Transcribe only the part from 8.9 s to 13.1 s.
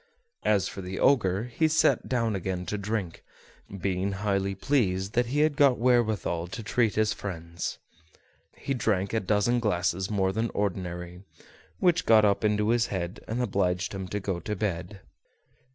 a dozen glasses more than ordinary, which got up into his